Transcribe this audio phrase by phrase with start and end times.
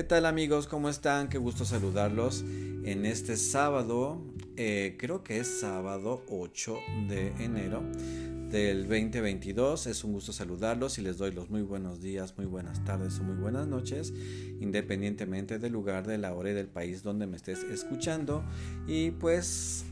[0.00, 0.66] ¿Qué tal amigos?
[0.66, 1.28] ¿Cómo están?
[1.28, 2.42] Qué gusto saludarlos
[2.84, 4.22] en este sábado,
[4.56, 7.82] eh, creo que es sábado 8 de enero
[8.48, 9.86] del 2022.
[9.86, 13.24] Es un gusto saludarlos y les doy los muy buenos días, muy buenas tardes o
[13.24, 14.14] muy buenas noches,
[14.58, 18.42] independientemente del lugar, de la hora y del país donde me estés escuchando.
[18.86, 19.84] Y pues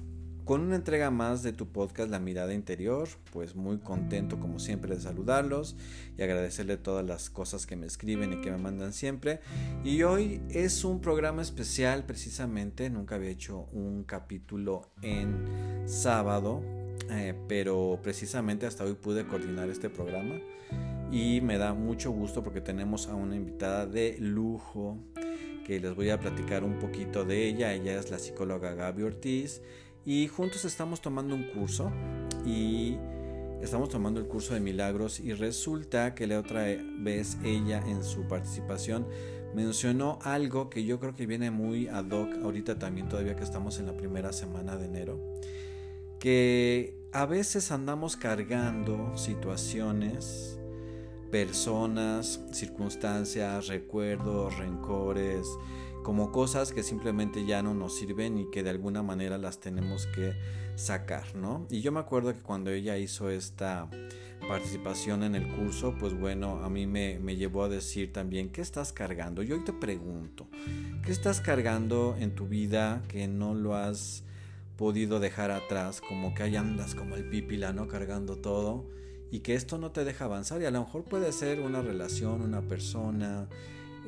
[0.48, 4.94] con una entrega más de tu podcast La Mirada Interior, pues muy contento como siempre
[4.94, 5.76] de saludarlos
[6.16, 9.40] y agradecerle todas las cosas que me escriben y que me mandan siempre.
[9.84, 16.62] Y hoy es un programa especial precisamente, nunca había hecho un capítulo en sábado,
[17.10, 20.36] eh, pero precisamente hasta hoy pude coordinar este programa
[21.12, 24.96] y me da mucho gusto porque tenemos a una invitada de lujo
[25.66, 27.74] que les voy a platicar un poquito de ella.
[27.74, 29.60] Ella es la psicóloga Gaby Ortiz
[30.08, 31.92] y juntos estamos tomando un curso
[32.46, 32.96] y
[33.60, 36.64] estamos tomando el curso de milagros y resulta que la otra
[36.98, 39.06] vez ella en su participación
[39.54, 43.78] mencionó algo que yo creo que viene muy ad hoc ahorita también todavía que estamos
[43.80, 45.20] en la primera semana de enero
[46.18, 50.58] que a veces andamos cargando situaciones
[51.30, 55.46] personas, circunstancias, recuerdos, rencores,
[56.08, 60.06] como cosas que simplemente ya no nos sirven y que de alguna manera las tenemos
[60.06, 60.32] que
[60.74, 61.66] sacar, ¿no?
[61.68, 63.90] Y yo me acuerdo que cuando ella hizo esta
[64.48, 68.62] participación en el curso, pues bueno, a mí me, me llevó a decir también, ¿qué
[68.62, 69.42] estás cargando?
[69.42, 70.46] Yo hoy te pregunto,
[71.04, 74.24] ¿qué estás cargando en tu vida que no lo has
[74.78, 76.00] podido dejar atrás?
[76.00, 77.86] Como que ahí andas como el pípila, ¿no?
[77.86, 78.86] Cargando todo
[79.30, 82.40] y que esto no te deja avanzar y a lo mejor puede ser una relación,
[82.40, 83.46] una persona,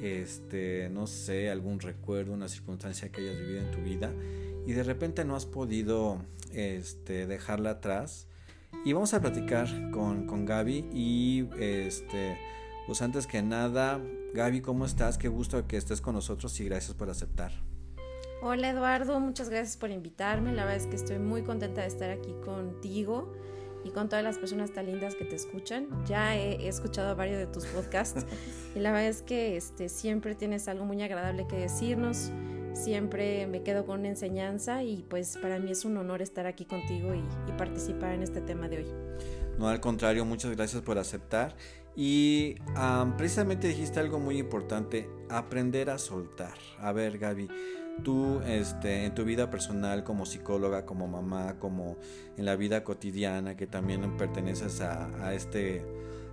[0.02, 4.12] este, no sé, algún recuerdo, una circunstancia que hayas vivido en tu vida
[4.66, 6.18] y de repente no has podido
[6.52, 8.26] este, dejarla atrás.
[8.84, 12.38] Y vamos a platicar con, con Gaby y este,
[12.86, 14.00] pues antes que nada,
[14.32, 15.18] Gaby, ¿cómo estás?
[15.18, 17.52] Qué gusto que estés con nosotros y gracias por aceptar.
[18.42, 20.52] Hola Eduardo, muchas gracias por invitarme.
[20.52, 23.33] La verdad es que estoy muy contenta de estar aquí contigo
[23.85, 25.89] y con todas las personas tan lindas que te escuchan.
[26.07, 28.24] Ya he, escuchado varios de tus podcasts
[28.74, 32.30] y la verdad es que este, siempre tienes algo muy agradable que decirnos,
[32.73, 36.64] siempre me quedo con una enseñanza y pues para mí es un honor estar aquí
[36.64, 37.24] contigo y,
[37.58, 38.86] participar en este tema de hoy.
[39.58, 41.55] No, al contrario, muchas gracias por aceptar.
[41.95, 42.55] Y
[43.19, 46.55] precisamente dijiste algo muy importante, aprender a soltar.
[46.79, 47.48] A ver, Gaby,
[48.02, 51.96] tú este, en tu vida personal como psicóloga, como mamá, como
[52.36, 55.84] en la vida cotidiana, que también perteneces a, este,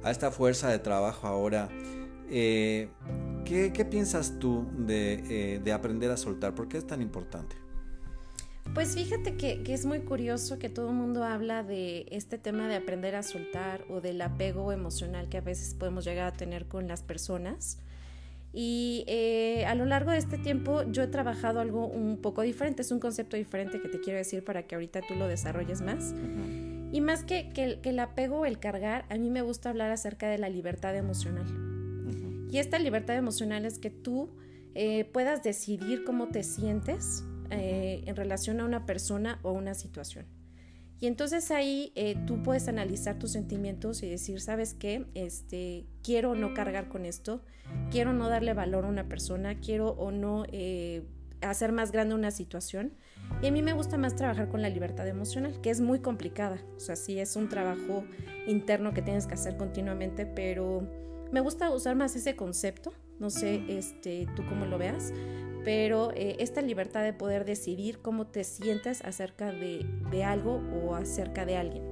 [0.04, 1.70] a esta fuerza de trabajo ahora,
[2.30, 2.90] eh,
[3.46, 6.56] ¿qué, piensas tú eh, de, aprender a soltar?
[6.56, 7.56] ¿Por qué es tan importante?
[8.74, 12.68] Pues fíjate que, que, es muy curioso que todo el mundo habla de este tema
[12.68, 16.68] de aprender a soltar o del apego emocional que a veces podemos llegar a tener
[16.68, 17.80] con las personas.
[18.54, 22.82] Y eh, a lo largo de este tiempo yo he trabajado algo un poco diferente,
[22.82, 26.14] es un concepto diferente que te quiero decir para que ahorita tú lo desarrolles más.
[26.92, 30.30] Y más que, que, el apego o el cargar, a mí me gusta hablar acerca
[30.30, 31.46] de la libertad emocional.
[32.50, 34.30] Y esta libertad emocional es que tú
[34.74, 40.26] eh, puedas decidir cómo te sientes eh, en relación a una persona o una situación.
[41.00, 45.06] Y entonces ahí eh, tú puedes analizar tus sentimientos y decir, ¿sabes qué?
[45.14, 47.44] Este, quiero no cargar con esto,
[47.92, 51.04] quiero no darle valor a una persona, quiero o no eh,
[51.42, 52.94] hacer más grande una situación.
[53.42, 56.60] Y a mí me gusta más trabajar con la libertad emocional, que es muy complicada.
[56.78, 58.04] O sea, sí es un trabajo
[58.48, 60.88] interno que tienes que hacer continuamente, pero
[61.32, 62.94] me gusta usar más ese concepto.
[63.20, 65.12] No sé, este, tú cómo lo veas,
[65.68, 69.84] pero eh, esta libertad de poder decidir cómo te sientes acerca de,
[70.24, 71.84] algo o acerca de alguien.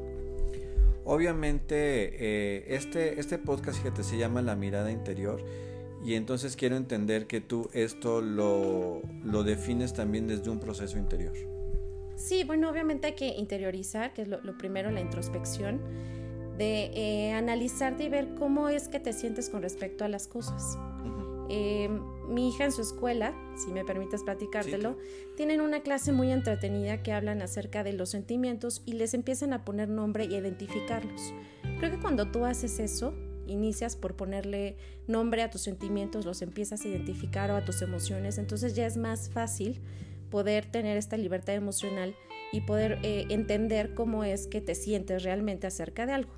[1.04, 5.44] Obviamente, eh, este, este podcast, fíjate, se llama La mirada interior.
[6.06, 9.02] Y entonces quiero entender que tú esto lo,
[9.44, 11.34] defines también desde un proceso interior.
[12.16, 15.82] Sí, bueno, obviamente hay que interiorizar, que es lo, primero, la introspección,
[16.58, 20.78] de eh, analizarte y ver cómo es que te sientes con respecto a las cosas.
[21.50, 21.90] Eh,
[22.28, 24.98] mi hija en su escuela, si me permites platicártelo,
[25.38, 29.64] tienen una clase muy entretenida que hablan acerca de los sentimientos y les empiezan a
[29.64, 31.34] poner nombre y identificarlos.
[31.80, 33.14] Creo que cuando tú haces eso,
[33.48, 34.78] inicias por ponerle
[35.08, 38.98] nombre a tus sentimientos, los empiezas a identificar o a tus emociones, entonces ya es
[38.98, 39.82] más fácil
[40.32, 42.16] poder tener esta libertad emocional
[42.52, 46.34] y poder eh, entender cómo es que te sientes realmente acerca de algo.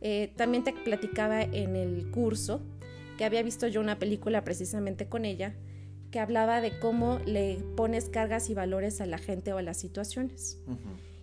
[0.00, 2.62] Eh, también te platicaba en el curso
[3.18, 5.54] que había visto yo una película precisamente con ella
[6.10, 9.76] que hablaba de cómo le pones cargas y valores a la gente o a las
[9.76, 10.58] situaciones.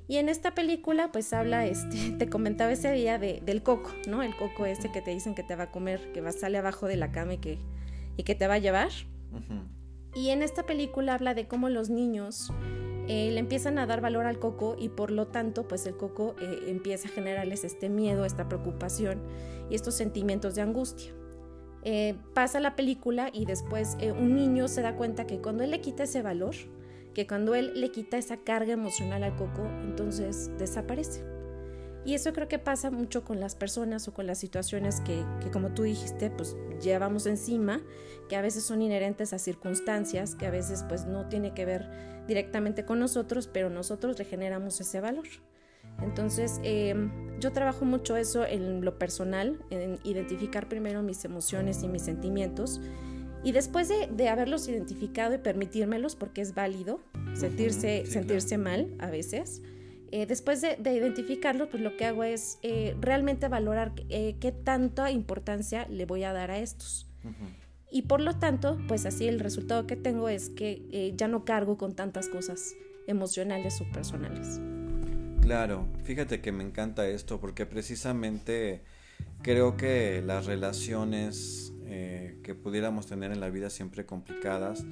[0.08, 4.22] Y en esta película, pues habla, este, te comentaba ese día de, del coco, ¿no?
[4.22, 6.86] El coco ese que te dicen que te va a comer, que va, sale abajo
[6.86, 7.58] de la cama y que,
[8.16, 8.92] y que te va a llevar.
[10.14, 12.52] Y en esta película habla de cómo los niños
[13.08, 16.36] eh, le empiezan a dar valor al coco y por lo tanto pues el coco
[16.42, 19.22] eh, empieza a generarles este miedo, esta preocupación
[19.70, 21.12] y estos sentimientos de angustia.
[21.88, 25.82] Eh, pasa la película y después un niño se da cuenta que cuando él le
[25.82, 26.56] quita ese valor,
[27.14, 31.24] que cuando él le quita esa carga emocional al coco, entonces desaparece.
[32.04, 35.50] Y eso creo que pasa mucho con las personas o con las situaciones que, que,
[35.50, 37.82] como tú dijiste, pues llevamos encima,
[38.30, 41.90] que a veces son inherentes a circunstancias, que a veces pues no tiene que ver
[42.28, 45.26] directamente con nosotros, pero nosotros le generamos ese valor.
[46.02, 51.88] Entonces, em, yo trabajo mucho eso en lo personal, en identificar primero mis emociones y
[51.88, 52.82] mis sentimientos.
[53.44, 57.00] Y después de, de haberlos identificado y permitírmelos, porque es válido
[57.34, 59.62] sentirse, sentirse mal a veces,
[60.12, 65.12] eh, después de, identificarlo, pues lo que hago es eh, realmente valorar eh, qué tanta
[65.12, 67.06] importancia le voy a dar a estos.
[67.92, 71.78] Y por lo tanto, pues así el resultado que tengo es que ya no cargo
[71.78, 72.76] con tantas cosas
[73.08, 74.62] emocionales o personales.
[75.46, 78.82] Claro, fíjate que me encanta esto porque precisamente
[79.44, 84.84] creo que las relaciones que pudiéramos tener en la vida siempre complicadas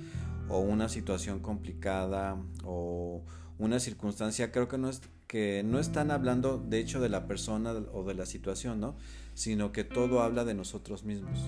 [0.50, 3.24] o una situación complicada o
[3.58, 7.72] una circunstancia, creo que no es que no están hablando de hecho de la persona
[7.92, 8.96] o de la situación, ¿no?
[9.34, 11.40] Sino que todo habla de nosotros mismos.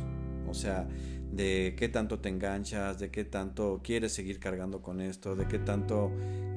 [0.47, 0.87] O sea,
[1.35, 5.59] de qué tanto te enganchas, de qué tanto quieres seguir cargando con esto, de qué
[5.59, 6.11] tanto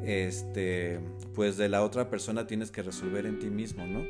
[0.04, 1.00] este
[1.34, 4.04] pues de la otra persona tienes que resolver en ti mismo, ¿no?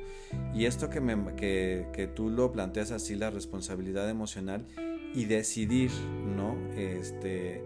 [0.55, 4.67] Y esto que me que, que tú lo planteas así la responsabilidad emocional
[5.15, 5.91] y decidir,
[6.37, 6.57] ¿no?
[6.77, 7.65] Este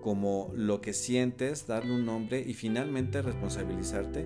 [0.00, 4.24] como lo que sientes, darle un nombre y finalmente responsabilizarte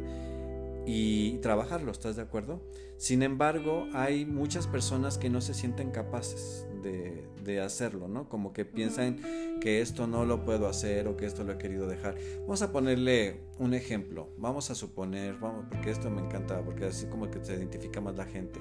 [0.87, 2.63] y trabajarlo, ¿estás de acuerdo?
[2.99, 8.29] Sin embargo, hay muchas personas que no se sienten capaces de, de, hacerlo, ¿no?
[8.29, 9.19] Como que piensan
[9.61, 12.17] que esto no lo puedo hacer o que esto lo he querido dejar.
[12.43, 14.29] Vamos a ponerle un ejemplo.
[14.39, 18.17] Vamos a suponer, vamos, porque esto me encanta, porque así como que se identifica más
[18.17, 18.61] la gente.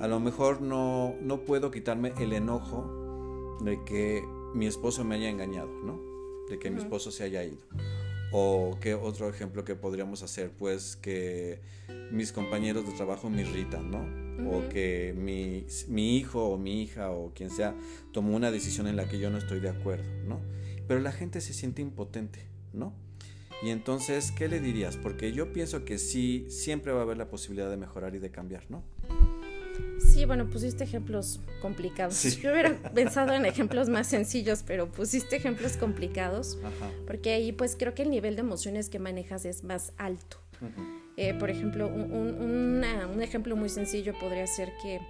[0.00, 4.22] A lo mejor no, no puedo quitarme el enojo de que
[4.54, 6.14] mi esposo me haya engañado, ¿no?
[6.48, 7.58] de que mi esposo se haya ido.
[8.32, 11.60] O qué otro ejemplo que podríamos hacer, pues que
[12.10, 14.23] mis compañeros de trabajo me irritan, ¿no?
[14.50, 17.74] O que mi, mi, hijo o mi hija o quien sea
[18.12, 20.40] tomó una decisión en la que yo no estoy de acuerdo, ¿no?
[20.88, 22.40] Pero la gente se siente impotente,
[22.72, 22.92] ¿no?
[23.62, 24.96] Y entonces, ¿qué le dirías?
[24.96, 28.30] Porque yo pienso que sí, siempre va a haber la posibilidad de mejorar y de
[28.30, 28.82] cambiar, ¿no?
[29.98, 32.22] Sí, bueno, pusiste ejemplos complicados.
[32.40, 36.58] Yo hubiera pensado en ejemplos más sencillos, pero pusiste ejemplos complicados,
[37.06, 40.38] porque ahí pues creo que el nivel de emociones que manejas es más alto.
[41.16, 42.82] Eh, por ejemplo, un,
[43.22, 45.00] ejemplo muy sencillo podría ser que,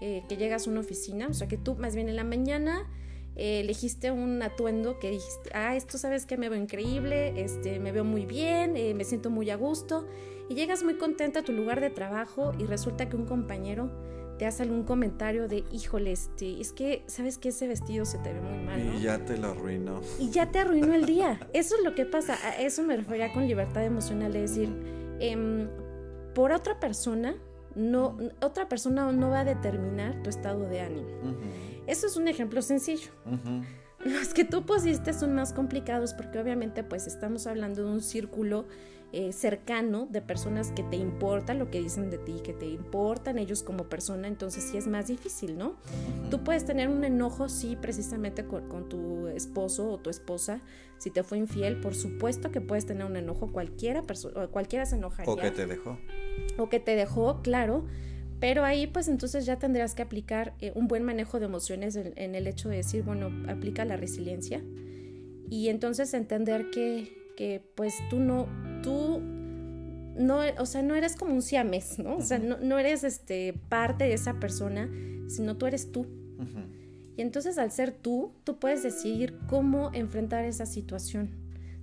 [0.00, 2.88] eh, que llegas a una oficina, o sea, que tú más bien en la mañana
[3.36, 7.92] eh, elegiste un atuendo que dijiste, ah, esto sabes que me veo increíble, este, me
[7.92, 10.06] veo muy bien, me siento muy a gusto,
[10.48, 13.90] y llegas muy contenta a tu lugar de trabajo y resulta que un compañero
[14.40, 18.32] te hace algún comentario de, híjole, este, es que, ¿sabes que ese vestido se te
[18.32, 18.96] ve muy mal?
[18.96, 20.00] Y ya te lo arruinó.
[20.18, 21.38] Y ya te arruinó el día.
[21.52, 22.38] Eso es lo que pasa.
[22.42, 25.68] A eso me refería con libertad emocional, de decir, em,
[26.34, 27.36] por otra persona,
[27.74, 31.08] no, otra persona no va a determinar tu estado de ánimo.
[31.86, 33.10] Eso es un ejemplo sencillo.
[34.04, 38.66] Los que tú pusiste son más complicados porque obviamente pues estamos hablando de un círculo
[39.12, 43.38] eh, cercano de personas que te importan lo que dicen de ti, que te importan
[43.38, 45.74] ellos como persona, entonces sí es más difícil, ¿no?
[46.30, 50.60] Tú puedes tener un enojo, sí, precisamente con, tu esposo o tu esposa,
[50.98, 54.04] si te fue infiel, por supuesto que puedes tener un enojo, cualquiera,
[54.52, 55.32] cualquiera se enojaría.
[55.32, 55.98] O que te dejó.
[56.56, 57.86] O que te dejó, claro.
[58.40, 62.14] Pero ahí pues entonces ya tendrás que aplicar eh, un buen manejo de emociones en,
[62.16, 64.62] en, el hecho de decir, bueno, aplica la resiliencia
[65.50, 68.46] y entonces entender que, que pues tú no,
[68.82, 69.20] tú
[70.16, 72.16] no, o sea, no eres como un siames, ¿no?
[72.16, 74.88] O sea, no, eres este, parte de esa persona,
[75.28, 76.06] sino tú eres tú.
[77.16, 81.30] Y entonces al ser tú, tú puedes decidir cómo enfrentar esa situación.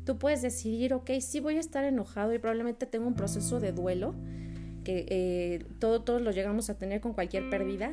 [0.04, 3.72] Tú puedes decidir, ok, sí voy a estar enojado y probablemente tengo un proceso de
[3.72, 4.16] duelo,
[4.88, 7.92] que eh, todo, todos lo llegamos a tener con cualquier pérdida,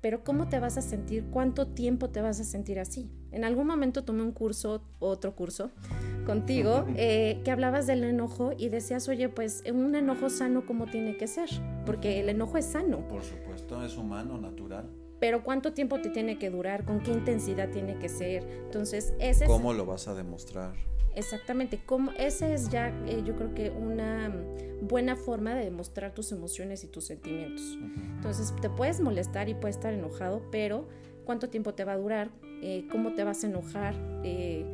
[0.00, 1.24] pero ¿cómo te vas a sentir?
[1.32, 3.10] ¿Cuánto tiempo te vas a sentir así?
[3.32, 5.72] En algún momento tomé un curso, otro curso,
[6.24, 11.16] contigo, eh, que hablabas del enojo y decías, oye, pues un enojo sano, ¿cómo tiene
[11.16, 11.50] que ser?
[11.84, 13.08] Porque el enojo es sano.
[13.08, 14.88] Por supuesto, es humano, natural.
[15.18, 16.84] Pero ¿cuánto tiempo te tiene que durar?
[16.84, 18.44] ¿Con qué intensidad tiene que ser?
[18.66, 20.76] Entonces, ese ¿Cómo lo vas a demostrar?
[21.16, 24.30] Exactamente, como esa es ya eh, yo creo que una
[24.82, 27.78] buena forma de demostrar tus emociones y tus sentimientos.
[28.16, 30.86] Entonces te puedes molestar y puedes estar enojado, pero
[31.24, 32.30] ¿cuánto tiempo te va a durar?
[32.62, 33.94] Eh, ¿Cómo te vas a enojar?
[34.24, 34.64] Eh,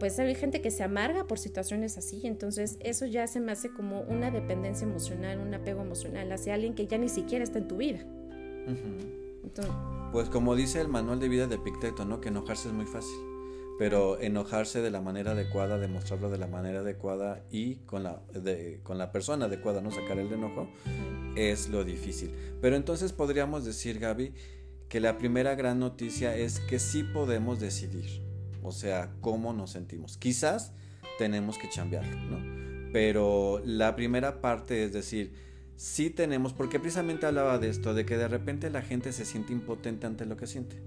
[0.00, 3.70] pues hay gente que se amarga por situaciones así, entonces eso ya se me hace
[3.72, 7.68] como una dependencia emocional, un apego emocional hacia alguien que ya ni siquiera está en
[7.68, 8.00] tu vida.
[10.12, 12.20] pues como dice el manual de vida de Picteto, ¿no?
[12.20, 13.16] Que enojarse es muy fácil,
[13.78, 18.22] pero enojarse de la manera adecuada, demostrarlo de la manera adecuada y con la,
[18.82, 20.68] con la persona adecuada, no sacar el enojo,
[21.36, 22.32] es lo difícil.
[22.60, 24.32] Pero entonces podríamos decir, Gaby,
[24.88, 28.26] que la primera gran noticia es que sí podemos decidir
[28.66, 30.16] o sea, cómo nos sentimos.
[30.16, 30.72] Quizás
[31.18, 32.90] tenemos que cambiarlo, ¿no?
[32.92, 35.32] Pero la primera parte es decir,
[35.76, 39.52] sí tenemos, porque precisamente hablaba de esto, de que de repente la gente se siente
[39.52, 40.82] impotente ante lo que siente.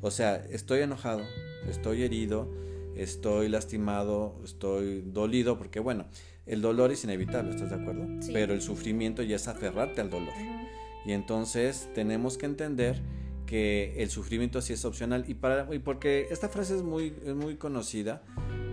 [0.00, 1.22] O sea, estoy enojado,
[1.68, 2.48] estoy herido,
[2.96, 6.06] estoy lastimado, estoy dolido, porque bueno,
[6.46, 8.06] el dolor es inevitable, ¿estás de acuerdo?
[8.32, 10.34] Pero el sufrimiento ya es aferrarte al dolor.
[11.04, 13.00] Y entonces tenemos que entender
[13.46, 17.56] que el sufrimiento sí es opcional y, para, y porque esta frase es muy, muy
[17.56, 18.22] conocida,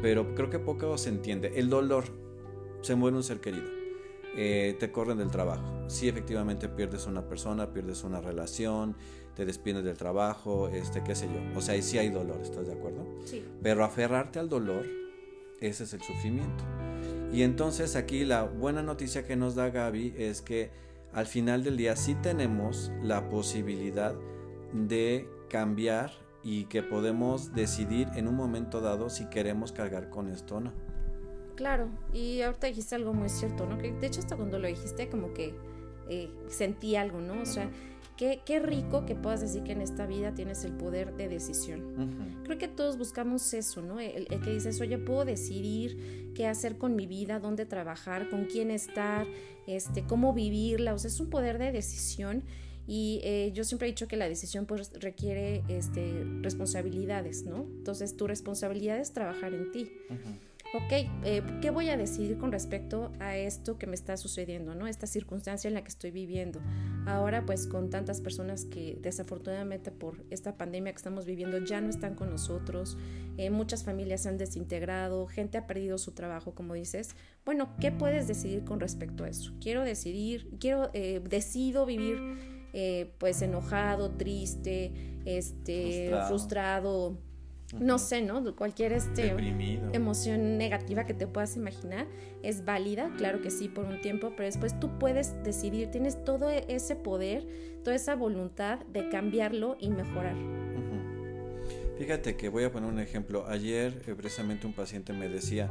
[0.02, 1.54] pero creo que poco se entiende.
[1.56, 2.06] El dolor,
[2.82, 3.66] se muere un ser querido,
[4.36, 5.64] eh, te corren del trabajo.
[5.88, 8.96] Sí, efectivamente pierdes una persona, pierdes una relación,
[9.36, 11.58] te despides del trabajo, este, qué sé yo.
[11.58, 13.06] O sea, ahí sí hay dolor, ¿estás de acuerdo?
[13.26, 13.46] Sí.
[13.64, 14.86] Pero aferrarte al dolor,
[15.60, 16.64] ese es el sufrimiento.
[17.32, 20.72] Y entonces aquí la buena noticia que nos da Gaby es que
[21.14, 24.16] al final del día sí tenemos la posibilidad
[24.74, 26.12] de cambiar
[26.44, 30.74] y que podemos decidir en un momento dado si queremos cargar con esto o no.
[31.60, 33.78] Claro, y ahorita dijiste algo muy cierto, ¿no?
[33.78, 35.54] Que de hecho hasta cuando lo dijiste como que
[36.08, 37.42] eh, sentí algo, ¿no?
[37.42, 37.70] O sea,
[38.16, 42.46] qué, qué, rico que puedas decir que en esta vida tienes el poder de decisión.
[42.46, 44.00] Creo que todos buscamos eso, ¿no?
[44.00, 48.46] El, el, que dices, oye, puedo decidir qué hacer con mi vida, dónde trabajar, con
[48.46, 49.28] quién estar,
[49.68, 52.46] este, cómo vivirla, o sea, es un poder de decisión
[52.88, 57.68] y eh, yo siempre he dicho que la decisión pues requiere este, responsabilidades, ¿no?
[57.80, 59.92] Entonces tu responsabilidad es trabajar en ti.
[60.72, 60.92] Ok,
[61.24, 64.86] eh, ¿qué voy a decidir con respecto a esto que me está sucediendo, ¿no?
[64.86, 66.60] Esta circunstancia en la que estoy viviendo.
[67.08, 71.90] Ahora pues con tantas personas que desafortunadamente por esta pandemia que estamos viviendo ya no
[71.90, 73.00] están con nosotros,
[73.38, 77.16] eh, muchas familias se han desintegrado, gente ha perdido su trabajo, como dices.
[77.46, 79.54] Bueno, ¿qué puedes decidir con respecto a eso?
[79.60, 82.20] Quiero decidir, quiero, decido vivir
[82.74, 84.92] eh, pues enojado, triste,
[85.26, 87.18] este, frustrado,
[87.78, 88.56] no sé, ¿no?
[88.56, 89.36] Cualquier este,
[89.94, 92.08] emoción negativa que te puedas imaginar
[92.42, 96.50] es válida, claro que sí, por un tiempo, pero después tú puedes decidir, tienes todo
[96.50, 97.46] ese poder,
[97.84, 100.36] toda esa voluntad de cambiarlo y mejorar.
[102.00, 103.46] Fíjate que voy a poner un ejemplo.
[103.48, 105.70] Ayer eh, precisamente un paciente me decía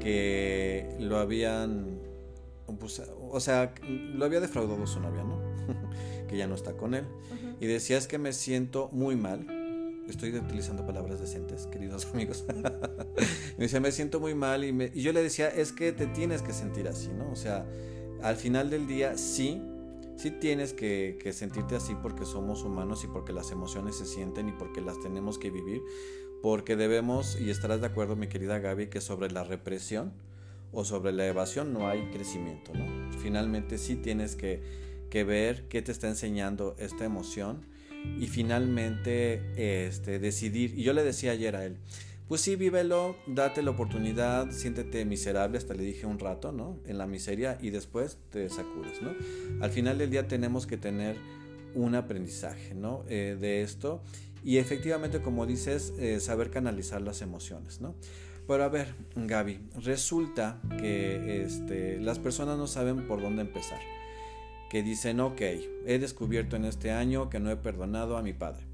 [0.00, 2.00] que lo habían,
[2.80, 3.00] pues,
[3.30, 5.38] o sea, lo había defraudado su novia, ¿no?
[6.28, 7.04] que ya no está con él.
[7.60, 9.46] Y decía es que me siento muy mal.
[10.08, 12.44] Estoy utilizando palabras decentes, queridos amigos.
[13.56, 16.52] me decía, me siento muy mal y, yo le decía, es que te tienes que
[16.52, 17.30] sentir así, ¿no?
[17.30, 17.66] O sea,
[18.22, 19.62] al final del día sí,
[20.16, 24.48] sí tienes que, que, sentirte así porque somos humanos y porque las emociones se sienten
[24.48, 25.82] y porque las tenemos que vivir,
[26.42, 30.12] porque debemos, y estarás de acuerdo mi querida Gaby, que sobre la represión
[30.72, 32.84] o sobre la evasión no hay crecimiento, ¿no?
[33.18, 34.84] Finalmente sí tienes que
[35.14, 37.64] que ver qué te está enseñando esta emoción
[38.18, 40.78] y finalmente este, decidir.
[40.78, 41.76] Y yo le decía ayer a él,
[42.28, 46.78] pues sí, vívelo, date la oportunidad, siéntete miserable, hasta le dije un rato, ¿no?
[46.86, 49.14] En la miseria y después te sacudes, ¿no?
[49.60, 51.16] Al final del día tenemos que tener
[51.74, 53.04] un aprendizaje, ¿no?
[53.08, 54.02] Eh, de esto
[54.42, 57.94] y efectivamente, como dices, eh, saber canalizar las emociones, ¿no?
[58.46, 63.80] Pero a ver, Gaby, resulta que este, las personas no saben por dónde empezar
[64.70, 65.40] que dicen, ok,
[65.86, 68.64] he descubierto en este año que no he perdonado a mi padre.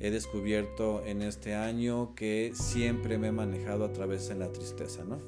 [0.00, 5.04] He descubierto en este año que siempre me he manejado a través de la tristeza,
[5.04, 5.20] ¿no?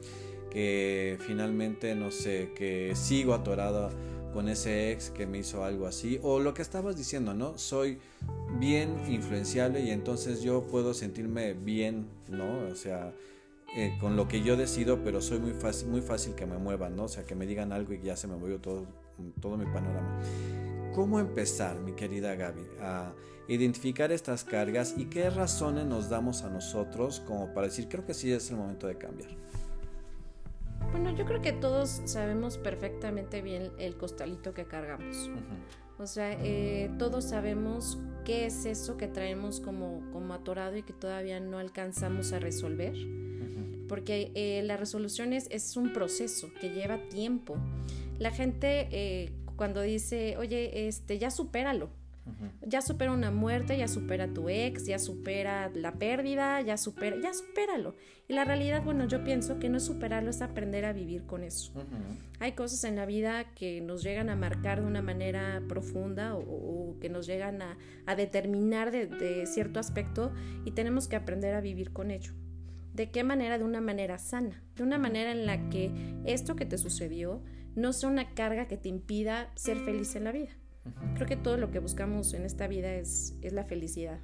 [0.51, 3.91] Que finalmente, no sé, que sigo atorado
[4.33, 6.19] con ese ex que me hizo algo así.
[6.23, 7.57] O lo que estabas diciendo, ¿no?
[7.59, 7.99] Soy
[8.59, 12.67] bien influenciable y entonces yo puedo sentirme bien, ¿no?
[12.71, 13.15] O sea,
[13.77, 16.97] eh, con lo que yo decido, pero soy muy fácil, muy fácil que me muevan,
[16.97, 17.05] ¿no?
[17.05, 18.87] O sea, que me digan algo y ya se me movió todo
[19.41, 20.21] todo mi panorama.
[20.95, 23.13] ¿Cómo empezar, mi querida Gaby, a
[23.49, 28.15] identificar estas cargas y qué razones nos damos a nosotros como para decir, creo que
[28.15, 29.31] sí es el momento de cambiar?
[30.91, 35.31] Bueno, yo creo que todos sabemos perfectamente bien el costalito que cargamos.
[35.99, 40.93] O sea, eh, todos sabemos qué es eso que traemos como, como atorado y que
[40.93, 42.95] todavía no alcanzamos a resolver.
[43.89, 47.57] Porque eh, la resolución es, es un proceso que lleva tiempo
[48.19, 51.91] la gente eh, cuando dice, oye, este, ya supéralo,
[52.67, 57.33] Ya supera una muerte, ya supera tu ex, ya supera la pérdida, ya supera, ya
[57.33, 57.95] supéralo.
[58.27, 61.45] Y la realidad, bueno, yo pienso que no es superarlo, es aprender a vivir con
[61.45, 61.73] eso.
[62.41, 66.97] Hay cosas en la vida que nos llegan a marcar de una manera profunda o,
[67.01, 70.33] que nos llegan a, determinar de cierto aspecto
[70.65, 72.33] y tenemos que aprender a vivir con ello.
[72.97, 73.59] ¿De qué manera?
[73.59, 75.91] De una manera sana, de una manera en la que
[76.25, 77.43] esto que te sucedió
[77.77, 80.51] no sea una carga que te impida ser feliz en la vida.
[81.15, 84.19] Creo que todo lo que buscamos en esta vida es, es la felicidad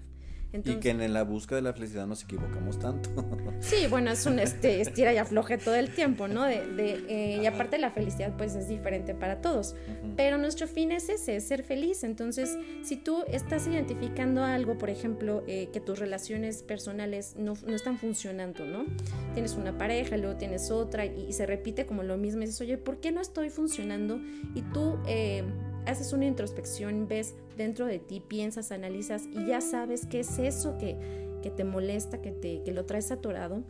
[0.52, 3.11] y que en la búsqueda de la felicidad nos equivocamos tanto.
[3.61, 6.44] Sí, bueno, es un este, estira y afloje todo el tiempo, ¿no?
[6.44, 9.76] De, eh, y aparte la felicidad pues es diferente para todos,
[10.16, 12.02] pero nuestro fin es ese, es ser feliz.
[12.02, 17.76] Entonces, si tú estás identificando algo, por ejemplo, eh, que tus relaciones personales no, no,
[17.76, 18.85] están funcionando, ¿no?
[19.32, 22.78] Tienes una pareja, luego tienes otra y, se repite como lo mismo y dices, oye,
[22.78, 24.21] ¿por qué no estoy funcionando?
[24.56, 24.99] Y tú...
[25.06, 25.44] Eh,
[25.87, 30.79] haces una introspección, ves dentro de ti, piensas, analizas y ya sabes qué es eso
[30.79, 30.97] que,
[31.43, 33.62] que te molesta, que, te, que lo traes atorado,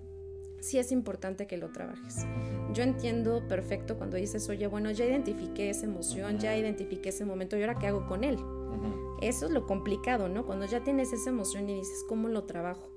[0.60, 2.26] sí es importante que lo trabajes.
[2.72, 7.56] Yo entiendo perfecto cuando dices, oye, bueno, ya identifiqué esa emoción, ya identifiqué ese momento,
[7.56, 8.38] ¿y ahora qué hago con él?
[9.20, 10.44] Eso es lo complicado, ¿no?
[10.46, 12.90] Cuando ya tienes esa emoción y dices, ¿cómo lo trabajo?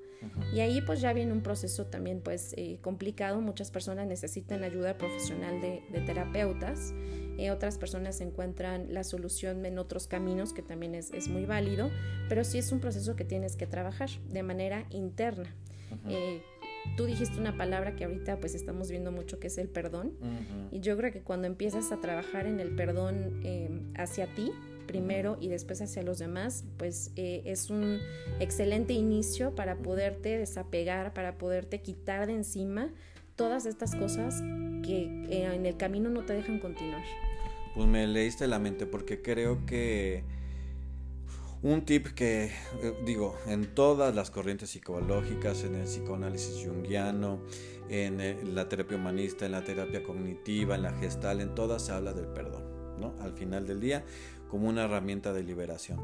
[0.54, 3.42] Y ahí pues ya viene un proceso también pues eh, complicado.
[3.42, 6.94] Muchas personas necesitan ayuda profesional de, terapeutas.
[7.38, 11.90] Eh, otras personas encuentran la solución en otros caminos que también es, es, muy válido.
[12.30, 15.54] Pero sí es un proceso que tienes que trabajar de manera interna.
[16.10, 16.42] Eh,
[16.98, 20.14] tú dijiste una palabra que ahorita pues estamos viendo mucho que es el perdón.
[20.72, 23.42] Y yo creo que cuando empiezas a trabajar en el perdón
[23.96, 24.52] hacia ti,
[24.86, 28.00] primero y después hacia los demás, pues eh, es un
[28.40, 32.90] excelente inicio para poderte desapegar, para poderte quitar de encima
[33.36, 34.42] todas estas cosas
[34.84, 37.04] que eh, en el camino no te dejan continuar.
[37.76, 40.24] Pues me leíste la mente porque creo que
[41.62, 47.42] un tip que eh, digo en todas las corrientes psicológicas, en el psicoanálisis junguiano,
[47.90, 52.14] en la terapia humanista, en la terapia cognitiva, en la gestal, en todas se habla
[52.14, 52.64] del perdón,
[53.00, 53.14] ¿no?
[53.20, 54.06] Al final del día
[54.50, 56.00] como una herramienta de liberación.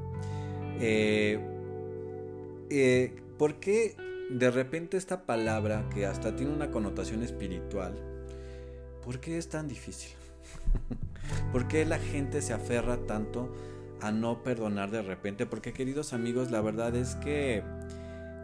[0.79, 1.39] Eh,
[2.69, 3.95] eh, ¿Por qué
[4.29, 7.95] de repente esta palabra que hasta tiene una connotación espiritual,
[9.03, 10.11] ¿por qué es tan difícil?
[11.51, 13.53] ¿Por qué la gente se aferra tanto
[14.01, 15.45] a no perdonar de repente?
[15.45, 17.63] Porque queridos amigos, la verdad es que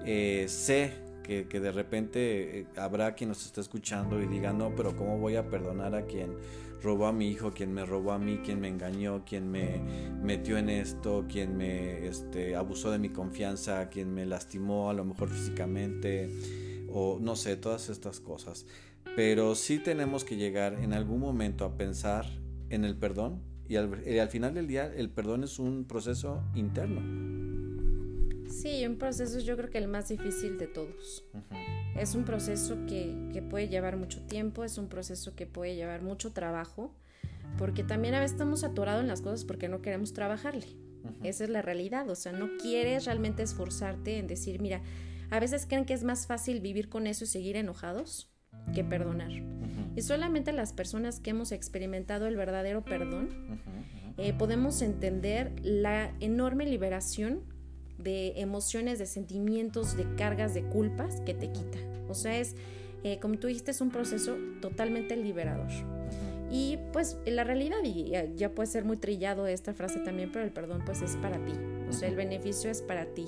[0.06, 5.18] eh, sé que, de repente habrá quien nos esté escuchando y diga, no, pero ¿cómo
[5.18, 6.38] voy a perdonar a quien
[6.82, 9.82] robó a mi hijo, quien me robó a mí, quien me engañó, quien me
[10.22, 15.04] metió en esto, quien me este, abusó de mi confianza, quien me lastimó a lo
[15.04, 16.30] mejor físicamente
[16.90, 18.66] o no sé, todas estas cosas.
[19.16, 22.26] Pero sí tenemos que llegar en algún momento a pensar
[22.70, 27.02] en el perdón y al, final del día el perdón es un proceso interno.
[28.50, 31.26] Sí, un proceso yo creo que el más difícil de todos.
[31.98, 36.32] Es un proceso que, puede llevar mucho tiempo, es un proceso que puede llevar mucho
[36.32, 36.96] trabajo,
[37.58, 40.68] porque también a veces estamos atorados en las cosas porque no queremos trabajarle.
[41.24, 44.82] Esa es la realidad, o sea, no quieres realmente esforzarte en decir, mira,
[45.30, 48.30] a veces creen que es más fácil vivir con eso y seguir enojados
[48.74, 49.32] que perdonar.
[49.96, 53.30] Y solamente las personas que hemos experimentado el verdadero perdón
[54.18, 57.42] eh, podemos entender la enorme liberación
[57.98, 61.78] de emociones, de sentimientos, de cargas, de culpas que te quita.
[62.10, 62.56] O sea, es,
[63.04, 65.70] eh, como tú dijiste, es un proceso totalmente liberador.
[66.50, 70.52] Y pues la realidad, y ya, puede ser muy trillado esta frase también, pero el
[70.52, 71.52] perdón pues es para ti,
[71.90, 73.26] o sea, el beneficio es para ti.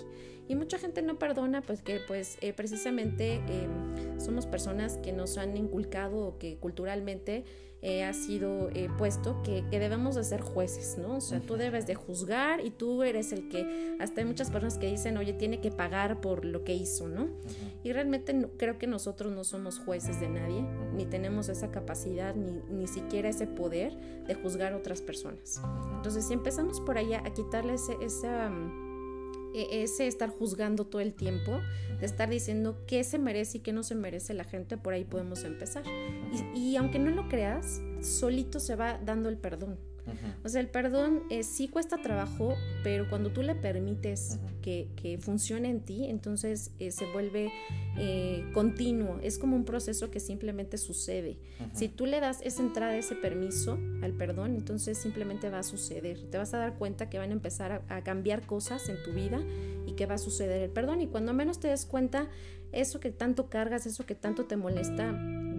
[0.47, 3.88] Y mucha gente no perdona, pues que pues eh, precisamente em,
[4.19, 7.45] somos personas que nos han inculcado o que culturalmente
[7.81, 11.15] eh, ha sido eh, puesto que, debemos de ser jueces, ¿no?
[11.15, 14.77] O sea, tú debes de juzgar y tú eres el que, hasta hay muchas personas
[14.77, 17.29] que dicen, oye, tiene que pagar por lo que hizo, ¿no?
[17.81, 22.61] Y realmente creo que nosotros no somos jueces de nadie, ni tenemos esa capacidad, ni,
[22.69, 23.95] ni siquiera ese poder
[24.27, 25.61] de juzgar a otras personas.
[25.95, 28.88] Entonces, si empezamos por ahí a, quitarle esa e,
[29.53, 31.59] ese estar juzgando todo el tiempo,
[31.99, 35.03] de estar diciendo qué se merece y qué no se merece la gente, por ahí
[35.03, 35.83] podemos empezar.
[36.55, 39.79] Y, y aunque no lo creas, solito se va dando el perdón.
[40.43, 45.69] O sea, el perdón eh, sí cuesta trabajo, pero cuando tú le permites que, funcione
[45.69, 47.51] en ti, entonces eh, se vuelve
[47.97, 49.19] eh, continuo.
[49.21, 51.37] Es como un proceso que simplemente sucede.
[51.73, 56.29] Si tú le das esa entrada, ese permiso al perdón, entonces simplemente va a suceder.
[56.29, 59.41] Te vas a dar cuenta que van a empezar a, cambiar cosas en tu vida
[59.85, 61.01] y que va a suceder el perdón.
[61.01, 62.29] Y cuando menos te des cuenta,
[62.71, 65.11] eso que tanto cargas, eso que tanto te molesta,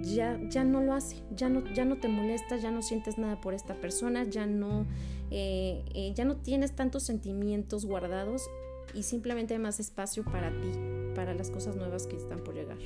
[0.02, 3.40] ya, ya no lo hace, ya no, ya no te molesta, ya no sientes nada
[3.40, 4.86] por esta persona, ya no
[5.30, 8.50] eh, eh, ya no tienes tantos sentimientos guardados
[8.94, 10.72] y simplemente hay más espacio para ti,
[11.14, 12.78] para las cosas nuevas que están por llegar.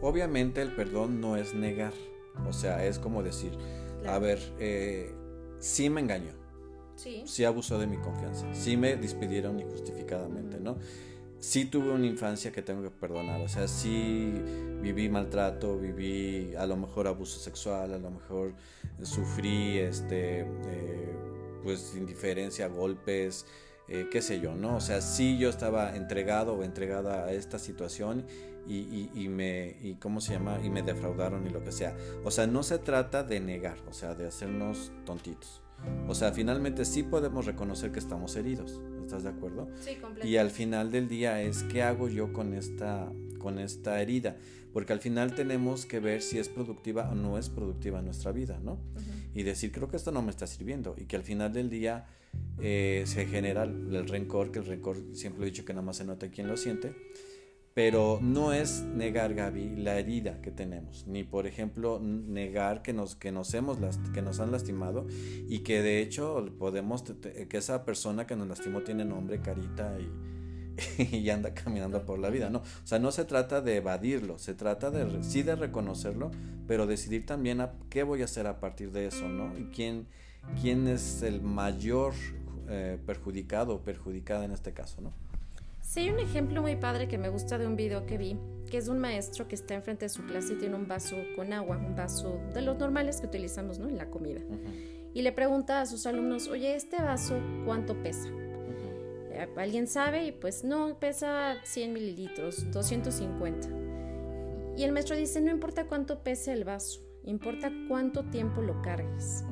[0.00, 1.92] Obviamente el perdón no es negar,
[2.48, 3.52] o sea, es como decir,
[4.06, 5.12] a ver, eh,
[5.58, 6.32] sí me engañó,
[6.94, 7.24] sí.
[7.26, 10.76] sí abusó de mi confianza, sí me despidieron injustificadamente, ¿no?
[11.42, 14.32] Sí tuve una infancia que tengo que perdonar, o sea, sí
[14.80, 18.54] viví maltrato, viví a lo mejor abuso sexual, a lo mejor
[19.02, 21.16] sufrí, este, eh,
[21.64, 23.44] pues indiferencia, golpes,
[23.88, 24.76] eh, qué sé yo, ¿no?
[24.76, 28.24] O sea, sí yo estaba entregado o entregada a esta situación
[28.68, 30.60] y, y, me, y ¿cómo se llama?
[30.62, 31.96] Y me defraudaron y lo que sea.
[32.22, 35.60] O sea, no se trata de negar, o sea, de hacernos tontitos.
[36.06, 39.68] O sea, finalmente sí podemos reconocer que estamos heridos, ¿estás de acuerdo?
[39.80, 40.28] Sí, completamente.
[40.28, 44.36] Y al final del día es, ¿qué hago yo con esta, con esta herida?
[44.72, 48.58] Porque al final tenemos que ver si es productiva o no es productiva nuestra vida,
[48.62, 48.78] ¿no?
[49.34, 50.94] Y decir, creo que esto no me está sirviendo.
[50.96, 52.06] Y que al final del día
[52.58, 56.04] eh, se genera el rencor, que el rencor siempre he dicho que nada más se
[56.04, 56.94] nota quien lo siente,
[57.74, 63.16] pero no es negar, Gaby, la herida que tenemos, ni por ejemplo negar que nos,
[63.16, 63.78] que nos, hemos
[64.12, 65.06] que nos han lastimado
[65.48, 69.96] y que de hecho podemos, que esa persona que nos lastimó tiene nombre, carita
[70.98, 72.58] y, anda caminando por la vida, ¿no?
[72.58, 76.30] O sea, no se trata de evadirlo, se trata de sí de reconocerlo,
[76.66, 79.56] pero decidir también qué voy a hacer a partir de eso, ¿no?
[79.58, 80.06] Y quién,
[80.60, 82.14] quién es el mayor
[82.68, 85.12] eh, perjudicado o perjudicada en este caso, ¿no?
[85.92, 88.38] Sí, hay un ejemplo muy padre que me gusta de un video que vi,
[88.70, 91.52] que es un maestro que está enfrente de su clase y tiene un vaso con
[91.52, 93.90] agua, un vaso de los normales que utilizamos ¿no?
[93.90, 94.40] en la comida.
[95.12, 98.30] Y le pregunta a sus alumnos, oye, ¿este vaso cuánto pesa?
[99.54, 100.24] ¿Alguien sabe?
[100.24, 103.68] Y pues no, pesa 100 mililitros, 250.
[104.78, 109.44] Y el maestro dice, no importa cuánto pese el vaso, importa cuánto tiempo lo cargues.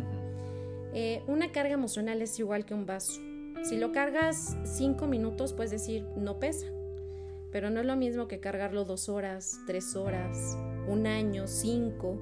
[0.95, 3.21] Eh, una carga emocional es igual que un vaso.
[3.63, 6.67] Si lo cargas cinco minutos, puedes decir, no pesa.
[7.53, 10.57] Pero no es lo mismo que cargarlo dos horas, tres horas,
[10.89, 12.19] un año, cinco.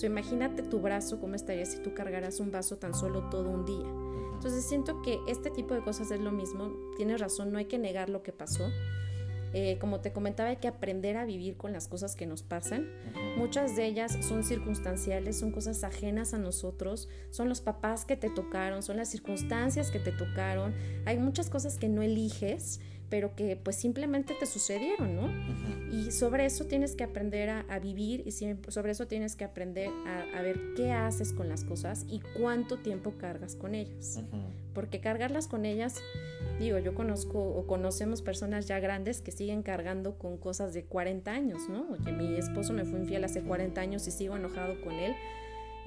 [0.00, 3.64] O imagínate tu brazo, cómo estaría si tú cargaras un vaso tan solo todo un
[3.64, 3.86] día.
[4.34, 6.72] Entonces siento que este tipo de cosas es lo mismo.
[6.96, 8.70] Tienes razón, no hay que negar lo que pasó.
[9.52, 12.88] Eh, como te comentaba, hay que aprender a vivir con las cosas que nos pasan.
[13.36, 18.30] Muchas de ellas son circunstanciales, son cosas ajenas a nosotros, son los papás que te
[18.30, 20.74] tocaron, son las circunstancias que te tocaron.
[21.06, 25.30] Hay muchas cosas que no eliges, pero que pues simplemente te sucedieron, ¿no?
[25.92, 29.90] Y sobre eso tienes que aprender a, vivir y sobre eso tienes que aprender
[30.34, 34.20] a, ver qué haces con las cosas y cuánto tiempo cargas con ellas.
[34.74, 36.00] Porque cargarlas con ellas
[36.58, 41.30] Digo, yo conozco o conocemos personas ya grandes que siguen cargando con cosas de 40
[41.30, 41.96] años, ¿no?
[42.04, 45.14] Que mi esposo me fue infiel hace 40 años y sigo enojado con él.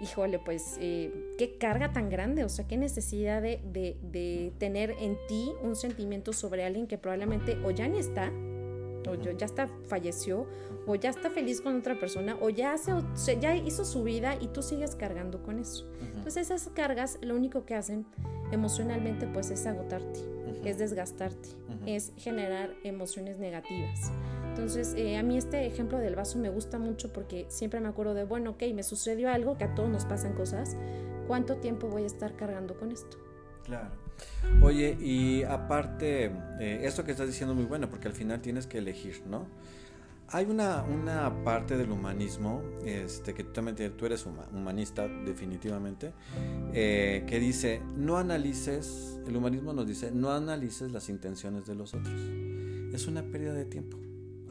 [0.02, 5.16] Híjole, pues, eh, qué carga tan grande, o sea, qué necesidad de, de, tener en
[5.28, 8.32] ti un sentimiento sobre alguien que probablemente o ya ni está,
[9.08, 10.48] o ya está falleció,
[10.88, 12.94] o ya está feliz con otra persona, o ya, hace,
[13.40, 15.88] ya hizo su vida y tú sigues cargando con eso.
[16.16, 18.08] Entonces esas cargas lo único que hacen
[18.52, 20.20] emocionalmente pues es agotarte,
[20.66, 21.50] es desgastarte,
[21.86, 24.12] es generar emociones negativas.
[24.52, 28.14] Entonces, eh, a mí este ejemplo del vaso me gusta mucho porque siempre me acuerdo
[28.14, 30.76] de, bueno, ok, me sucedió algo, que a todos nos pasan cosas,
[31.26, 33.18] ¿cuánto tiempo voy a estar cargando con esto?
[33.64, 33.92] Claro.
[34.62, 38.68] Oye, y aparte, eh, esto que estás diciendo es muy bueno porque al final tienes
[38.68, 39.48] que elegir, ¿no?
[40.28, 43.62] Hay una, una parte del humanismo, este, que tú,
[43.98, 46.12] tú eres humanista definitivamente,
[46.74, 51.94] eh, que dice, no analices, el humanismo nos dice, no analices las intenciones de los
[51.94, 52.20] otros.
[52.94, 53.98] Es una pérdida de tiempo.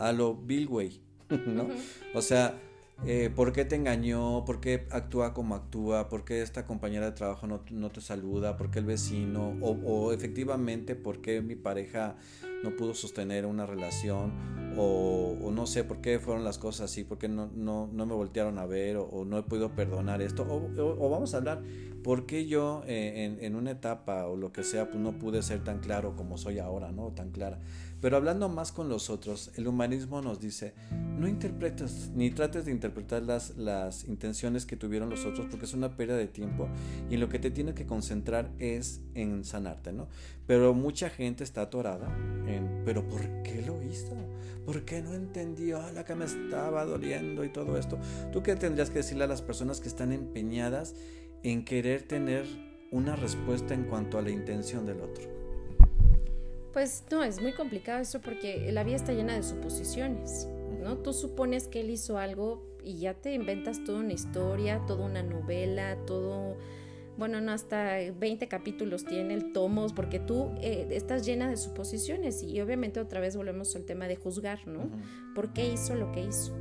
[0.01, 1.01] A lo Bill Way,
[1.47, 1.69] ¿no?
[2.15, 2.59] O sea,
[3.07, 7.13] eh, por qué te engañó, por qué actúa como actúa, por qué esta compañera de
[7.13, 11.55] trabajo no, no te saluda, por qué el vecino, o, o, efectivamente por qué mi
[11.55, 12.17] pareja
[12.63, 14.33] no pudo sostener una relación,
[14.77, 18.15] o, no sé por qué fueron las cosas así, por qué no, no, no me
[18.15, 21.63] voltearon a ver, o, no he podido perdonar esto, o, vamos a hablar,
[22.05, 25.43] por qué yo eh, en, en, una etapa o lo que sea, pues no pude
[25.43, 27.13] ser tan claro como soy ahora, ¿no?
[27.13, 27.61] Tan clara.
[28.01, 30.73] Pero hablando más con los otros, el humanismo nos dice,
[31.19, 35.75] no interpretes ni trates de interpretar las, las intenciones que tuvieron los otros porque es
[35.75, 36.69] una pérdida de tiempo
[37.11, 40.09] y lo que te tienes que concentrar es en sanarte, ¿no?
[40.47, 42.09] Pero mucha gente está atorada
[42.47, 44.17] en, pero ¿por qué lo hizo?
[44.65, 47.99] ¿Por qué no entendió la que me estaba doliendo y todo esto?
[48.33, 50.95] ¿Tú qué tendrías que decirle a las personas que están empeñadas
[51.43, 52.47] en querer tener
[52.91, 55.40] una respuesta en cuanto a la intención del otro?
[56.73, 60.49] Pues no, es muy complicado eso porque la vida está llena de suposiciones,
[60.81, 60.99] ¿no?
[60.99, 65.23] Tú supones que él hizo algo y ya te inventas toda una historia, toda una
[65.23, 66.57] novela, todo...
[67.19, 72.43] bueno, no, hasta 20 capítulos tiene el tomos, porque tú eh, estás llena de suposiciones
[72.43, 74.91] y obviamente otra vez volvemos al tema de juzgar, ¿no?
[75.35, 76.57] ¿Por qué hizo lo que hizo?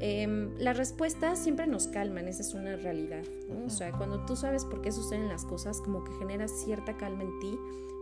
[0.00, 3.24] Em, las respuestas siempre nos calman, esa es una realidad.
[3.66, 7.24] O sea, cuando tú sabes por qué suceden las cosas, como que genera cierta calma
[7.24, 7.58] en ti,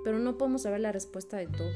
[0.07, 1.69] pero no podemos saber la respuesta de todo.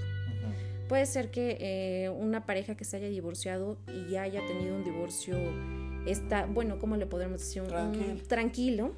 [0.89, 4.85] Puede ser que eh, una pareja que se haya divorciado y ya haya tenido un
[4.85, 5.37] divorcio,
[6.07, 7.65] está, bueno, ¿cómo le podemos decir?
[7.65, 8.23] Tranquilo.
[8.29, 8.93] tranquilo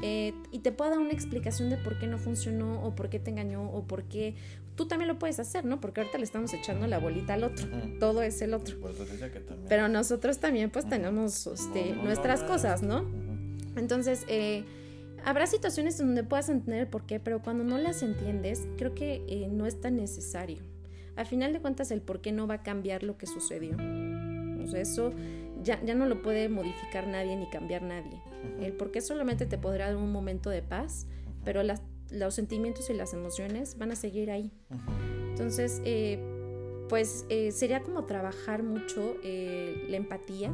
[0.00, 3.18] eh, y te pueda dar una explicación de por qué no funcionó o por qué
[3.18, 4.34] te engañó o por qué
[4.76, 5.78] tú también lo puedes hacer, ¿no?
[5.78, 8.78] Porque ahorita le estamos echando la bolita al otro, todo es el otro.
[9.68, 13.04] Pero nosotros también pues tenemos este, nuestras cosas, ¿no?
[13.76, 14.64] Entonces, eh,
[15.24, 19.48] habrá situaciones donde puedas entender por qué, pero cuando no las entiendes, creo que eh,
[19.50, 20.62] no es tan necesario.
[21.16, 23.76] Al final de cuentas, el por qué no va a cambiar lo que sucedió.
[24.62, 25.12] O sea, eso
[25.62, 28.20] ya, ya no lo puede modificar nadie ni cambiar nadie.
[28.60, 31.06] El por qué solamente te podrá dar un momento de paz,
[31.44, 34.50] pero las los sentimientos y las emociones van a seguir ahí.
[35.30, 36.18] Entonces, eh,
[36.88, 40.52] pues eh, sería como trabajar mucho la empatía,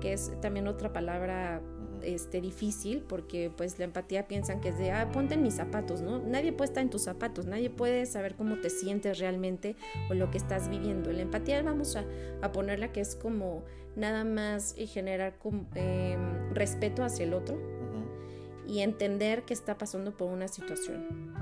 [0.00, 1.60] que es también otra palabra
[2.02, 6.00] este, difícil, porque pues la empatía piensan que es de, ah, ponte en mis zapatos,
[6.00, 6.18] ¿no?
[6.18, 9.76] Nadie puede estar en tus zapatos, nadie puede saber cómo te sientes realmente
[10.10, 11.12] o lo que estás viviendo.
[11.12, 12.04] La empatía vamos a,
[12.42, 13.64] a ponerla que es como
[13.96, 15.34] nada más y generar
[15.74, 17.58] em, respeto hacia el otro,
[18.68, 21.32] y entender que está pasando por una situación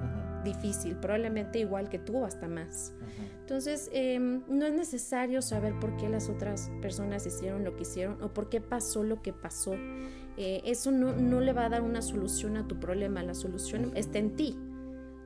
[0.45, 2.92] difícil, probablemente igual que tú, hasta más.
[3.47, 8.21] Entonces, em, no es necesario saber por qué las otras personas hicieron lo que hicieron
[8.21, 9.75] o por qué pasó lo que pasó.
[10.37, 13.93] Eh, eso no, no, le va a dar una solución a tu problema, la solución
[13.95, 14.59] está en ti.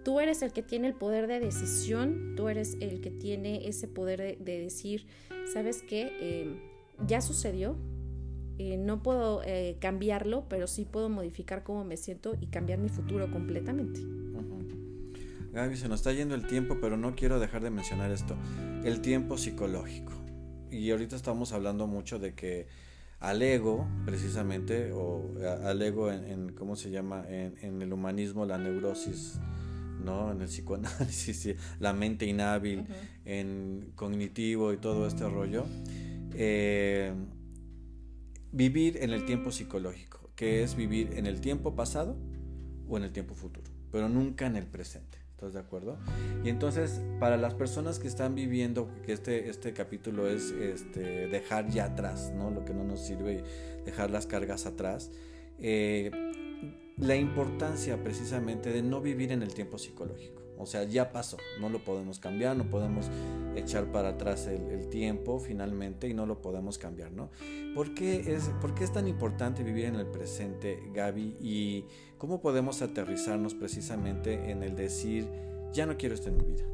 [0.04, 3.88] Tú eres el que tiene el poder de decisión, tú eres el que tiene ese
[3.88, 5.06] poder de, decir,
[5.50, 6.12] ¿sabes qué?
[6.20, 6.60] Em,
[7.06, 7.78] ya sucedió,
[8.58, 12.90] eh, no puedo eh, cambiarlo, pero sí puedo modificar cómo me siento y cambiar mi
[12.90, 14.02] futuro completamente.
[15.52, 18.36] Gaby, se nos está yendo el tiempo, pero no quiero dejar de mencionar esto,
[18.84, 20.12] el tiempo psicológico.
[20.70, 22.68] Y ahorita estamos hablando mucho de que
[23.18, 25.34] al ego, precisamente, o
[25.64, 27.24] al ego en, ¿cómo se llama?
[27.28, 29.40] En, el humanismo, la neurosis,
[30.04, 30.30] ¿no?
[30.30, 32.86] En el psicoanálisis, la mente inhábil,
[33.24, 35.66] en cognitivo y todo este rollo.
[36.34, 37.12] Eh,
[38.52, 42.16] vivir en el tiempo psicológico, que es vivir en el tiempo pasado
[42.88, 45.19] o en el tiempo futuro, pero nunca en el presente.
[45.40, 45.96] ¿Estás de acuerdo?
[46.44, 51.70] Y entonces, para las personas que están viviendo, que este, este capítulo es este, dejar
[51.70, 52.50] ya atrás, ¿no?
[52.50, 53.42] Lo que no nos sirve,
[53.86, 55.10] dejar las cargas atrás.
[55.58, 56.10] Eh,
[56.98, 60.39] la importancia precisamente de no vivir en el tiempo psicológico.
[60.60, 63.10] O sea, ya pasó, no lo podemos cambiar, no podemos
[63.56, 67.30] echar para atrás el, tiempo finalmente y no lo podemos cambiar, ¿no?
[67.74, 71.36] ¿Por qué, es, ¿Por qué es tan importante vivir en el presente, Gaby?
[71.40, 71.84] ¿Y
[72.18, 75.28] cómo podemos aterrizarnos precisamente en el decir,
[75.72, 76.64] ya no quiero esto en mi vida?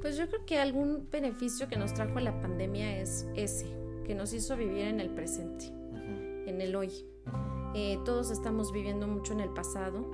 [0.00, 3.66] Pues yo creo que algún beneficio que nos trajo la pandemia es ese,
[4.04, 5.66] que nos hizo vivir en el presente,
[6.46, 6.90] en el hoy.
[7.74, 10.10] Eh, todos estamos viviendo mucho en el pasado,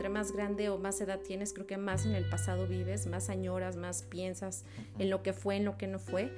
[0.00, 3.28] entre más grande o más edad tienes, creo que más en el pasado vives, más
[3.28, 4.64] añoras, más piensas
[4.98, 6.32] en lo que fue, en lo que no fue,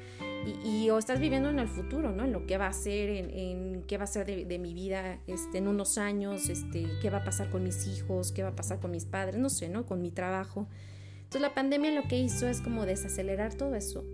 [0.64, 2.24] y, o estás viviendo en el futuro, ¿no?
[2.24, 5.58] En lo que va a ser, en, qué va a ser de, mi vida este,
[5.58, 8.80] en unos años, este, qué va a pasar con mis hijos, qué va a pasar
[8.80, 9.86] con mis padres, no sé, ¿no?
[9.86, 10.66] Con mi trabajo.
[11.18, 14.04] Entonces la pandemia lo que hizo es como desacelerar todo eso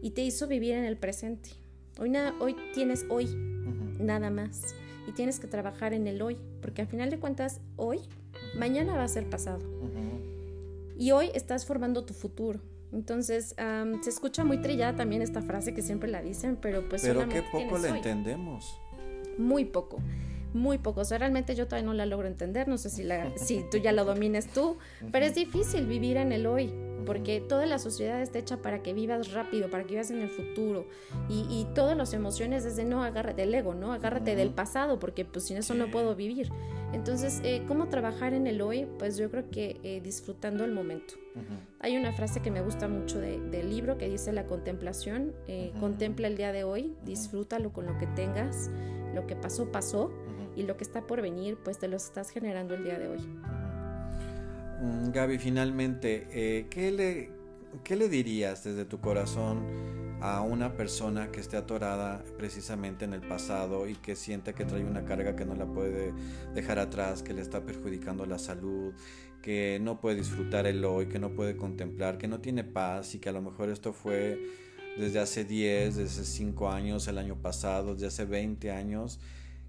[0.00, 1.50] y te hizo vivir en el presente.
[1.98, 3.26] Hoy, nada, hoy tienes hoy,
[4.00, 4.74] nada más.
[5.06, 8.00] Y tienes que trabajar en el hoy, porque al final de cuentas, hoy
[8.58, 9.60] mañana va a ser pasado.
[10.98, 12.60] Y hoy estás formando tu futuro.
[12.92, 13.54] Entonces,
[14.02, 17.02] se escucha muy trillada también esta frase que siempre la dicen, pero pues...
[17.02, 18.80] Pero qué poco la entendemos.
[19.38, 19.98] Muy poco
[20.56, 21.02] muy poco.
[21.02, 22.66] O sea, realmente yo todavía no la logro entender.
[22.68, 24.78] No sé si, la, si tú ya lo domines tú,
[25.12, 26.72] pero es difícil vivir en el hoy
[27.06, 30.28] porque toda la sociedad está hecha para que vivas rápido, para que vivas en el
[30.28, 30.88] futuro
[31.28, 33.92] y, y todas las emociones desde no agárrate del ego, ¿no?
[33.92, 36.50] Agárrate del pasado porque pues sin eso no puedo vivir.
[36.92, 38.86] Entonces, eh, ¿cómo trabajar en el hoy?
[38.98, 41.14] Pues yo creo que eh, disfrutando el momento.
[41.80, 46.28] Hay una frase que me gusta mucho del libro que dice la contemplación, eh, contempla
[46.28, 48.70] el día de hoy, disfrútalo con lo que tengas,
[49.14, 50.10] lo que pasó, pasó
[50.56, 53.20] y lo que está por venir, pues te lo estás generando el día de hoy.
[54.80, 57.30] Mm, Gaby, finalmente, eh, ¿qué, le,
[57.84, 59.64] ¿qué le dirías desde tu corazón
[60.20, 64.82] a una persona que esté atorada precisamente en el pasado y que siente que trae
[64.82, 66.12] una carga que no la puede
[66.54, 68.94] dejar atrás, que le está perjudicando la salud,
[69.42, 73.18] que no puede disfrutar el hoy, que no puede contemplar, que no tiene paz y
[73.18, 74.40] que a lo mejor esto fue
[74.96, 79.20] desde hace 10, desde 5 años, el año pasado, desde hace 20 años?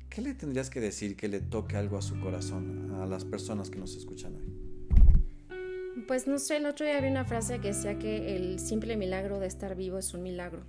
[0.10, 3.70] ¿Qué le tendrías que decir que le toque algo a su corazón a las personas
[3.70, 4.68] que nos escuchan hoy?
[6.08, 9.40] Pues no sé, el otro día había una frase que decía que el simple milagro
[9.40, 10.64] de estar vivo es un milagro.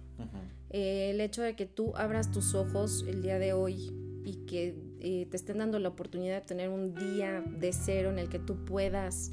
[0.70, 3.92] Eh, el hecho de que tú abras tus ojos el día de hoy
[4.24, 8.18] y que eh, te estén dando la oportunidad de tener un día de cero en
[8.18, 9.32] el que tú puedas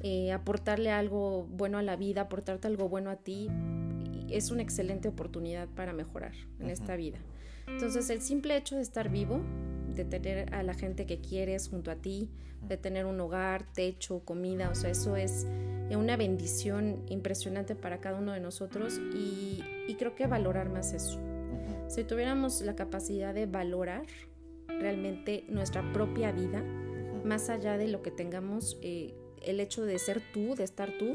[0.00, 3.48] eh, aportarle algo bueno a la vida, aportarte algo bueno a ti,
[4.28, 7.18] es una excelente oportunidad para mejorar en esta vida.
[7.66, 9.40] Entonces el simple hecho de estar vivo,
[9.94, 12.30] de tener a la gente que quieres junto a ti,
[12.62, 15.46] de tener un hogar, techo, comida, o sea, eso es
[15.94, 19.62] una bendición impresionante para cada uno de nosotros y,
[19.98, 21.18] creo que valorar más eso.
[21.88, 24.04] Si tuviéramos la capacidad de valorar
[24.68, 26.62] realmente nuestra propia vida,
[27.24, 31.14] más allá de lo que tengamos, eh, el hecho de ser tú, de estar tú,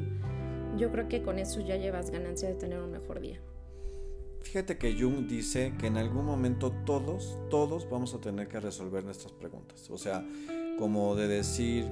[0.77, 3.39] yo creo que con eso ya llevas ganancia de tener un mejor día.
[4.43, 9.03] Fíjate que Jung dice que en algún momento todos, todos vamos a tener que resolver
[9.03, 9.89] nuestras preguntas.
[9.89, 10.25] O sea,
[10.77, 11.85] como de decir,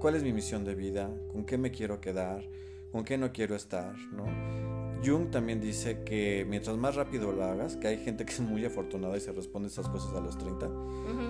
[0.00, 1.10] ¿cuál es mi misión de vida?
[1.32, 2.42] ¿Con qué me quiero quedar?
[2.90, 3.94] ¿Con qué no quiero estar?
[4.12, 4.77] ¿no?
[5.04, 8.64] Jung también dice que mientras más rápido lo hagas, que hay gente que es muy
[8.64, 10.68] afortunada y se responde esas cosas a los 30,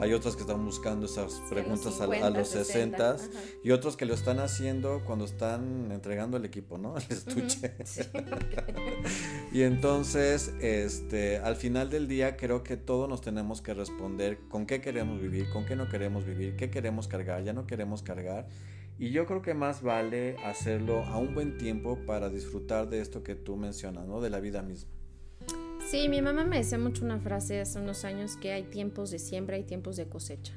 [0.01, 3.17] hay otras que están buscando esas preguntas a, los 60,
[3.63, 6.97] y otros que lo están haciendo cuando están entregando el equipo, ¿no?
[7.09, 7.75] El estuche.
[9.53, 14.67] y entonces, este, al final del día creo que todos nos tenemos que responder con
[14.67, 18.47] qué queremos vivir, con qué no queremos vivir, qué queremos cargar, ya no queremos cargar
[18.99, 23.23] y yo creo que más vale hacerlo a un buen tiempo para disfrutar de esto
[23.23, 24.21] que tú mencionas, ¿no?
[24.21, 24.91] De la vida misma.
[25.89, 29.19] Sí, mi mamá me decía mucho una frase hace unos años que hay tiempos de
[29.19, 30.53] siembra y tiempos de cosecha.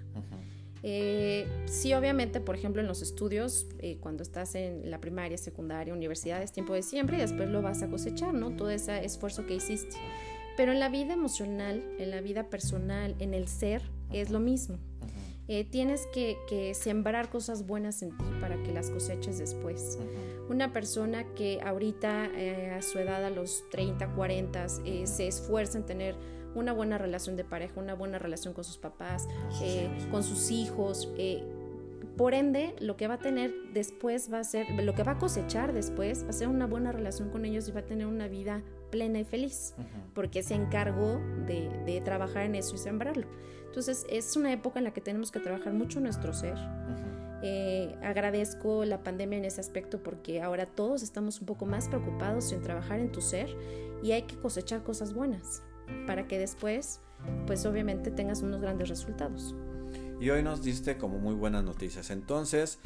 [0.84, 5.94] Eh, sí, obviamente, por ejemplo, en los estudios, eh, cuando estás en la primaria, secundaria,
[5.94, 8.56] universidad, es tiempo de siembra y después lo vas a cosechar, ¿no?
[8.56, 9.96] Todo ese esfuerzo que hiciste.
[10.58, 14.80] Pero en la vida emocional, en la vida personal, en el ser, es lo mismo.
[15.48, 16.38] Eh, tienes que,
[16.76, 19.98] sembrar cosas buenas en ti para que las coseches después.
[20.50, 25.78] Una persona que ahorita eh, a su edad, a los 30, 40, eh, se esfuerza
[25.78, 26.16] en tener
[26.54, 29.28] una buena relación de pareja, una buena relación con sus papás,
[30.12, 31.10] con sus hijos.
[32.18, 35.18] por ende, lo que va a tener después va a ser, lo que va a
[35.18, 38.28] cosechar después va a ser una buena relación con ellos y va a tener una
[38.28, 39.74] vida plena y feliz,
[40.14, 43.28] porque se encargó de, de trabajar en eso y sembrarlo.
[43.72, 46.58] Entonces es una época en la que tenemos que trabajar mucho nuestro ser.
[47.42, 52.52] Eh, agradezco la pandemia en ese aspecto porque ahora todos estamos un poco más preocupados
[52.52, 53.48] en trabajar en tu ser
[54.04, 55.64] y hay que cosechar cosas buenas
[56.06, 57.00] para que después,
[57.48, 59.56] pues obviamente tengas unos grandes resultados.
[60.20, 62.12] Y hoy nos diste como muy buenas noticias.
[62.12, 62.78] Entonces,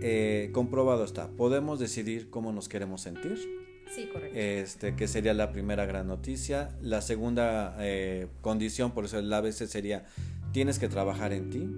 [0.00, 3.63] eh, comprobado está, podemos decidir cómo nos queremos sentir
[3.94, 4.38] Sí, correcto.
[4.38, 6.70] Este, que sería la primera gran noticia.
[6.80, 10.04] La segunda eh, condición, por eso el ABC sería,
[10.52, 11.68] tienes que trabajar en ti.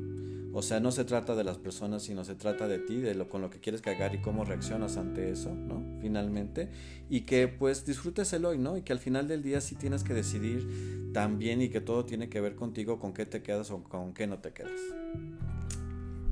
[0.59, 3.29] O sea, no se trata de las personas, sino se trata de ti, de lo
[3.29, 5.99] con lo que quieres cargar y cómo reaccionas ante eso, ¿no?
[6.01, 6.71] Finalmente.
[7.11, 8.79] Y que pues disfrutes el hoy, ¿no?
[8.79, 12.31] Y que al final del día sí tienes que decidir también y que todo tiene
[12.31, 14.81] que ver contigo con qué te quedas o con qué no te quedas.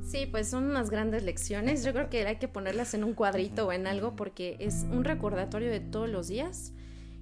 [0.04, 1.82] Sí, pues son unas grandes lecciones.
[1.82, 5.02] Yo creo que hay que ponerlas en un cuadrito o en algo porque es un
[5.02, 6.72] recordatorio de todos los días.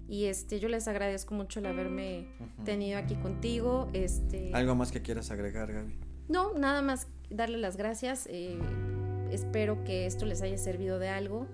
[0.09, 2.27] Y este, yo les agradezco mucho el haberme
[2.65, 3.89] tenido aquí contigo.
[3.93, 5.95] Este, ¿Algo más que quieras agregar, Gaby?
[6.29, 8.27] No, nada más darle las gracias.
[8.29, 8.59] Eh,
[9.31, 11.47] espero que esto les haya servido de algo.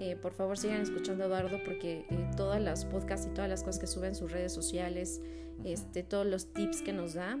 [0.00, 3.62] Eh, por favor, sigan escuchando a Eduardo porque eh, todas las podcasts y todas las
[3.62, 5.20] cosas que sube en sus redes sociales,
[5.64, 7.38] este, todos los tips que nos da,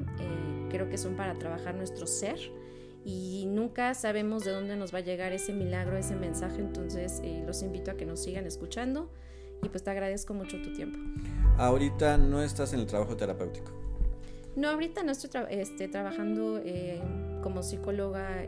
[0.70, 2.38] creo que son para trabajar nuestro ser
[3.04, 7.42] y nunca sabemos de dónde nos va a llegar ese milagro, ese mensaje, entonces eh,
[7.46, 9.10] los invito a que nos sigan escuchando
[9.62, 10.98] y pues te agradezco mucho tu tiempo.
[11.56, 13.70] Ahorita no estás en el trabajo terapéutico.
[14.54, 17.00] No, ahorita no estoy este, trabajando eh,
[17.42, 18.44] como psicóloga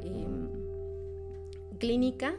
[1.78, 2.34] clínica,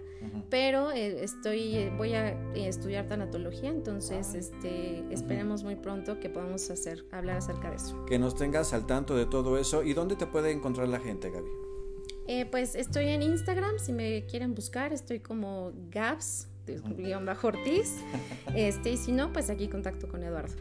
[0.49, 7.06] pero eh, estoy voy a estudiar tanatología, entonces este, esperemos muy pronto que podamos hacer
[7.12, 8.06] hablar acerca de eso.
[8.06, 11.31] Que nos tengas al tanto de todo eso y dónde te puede encontrar la gente,
[11.31, 11.64] Gaby.
[12.28, 16.48] Eh, pues estoy en Instagram, si me quieren buscar, estoy como Gaps,
[17.26, 17.98] bajo Ortiz.
[18.56, 20.56] Este, y si no, pues aquí contacto con Eduardo.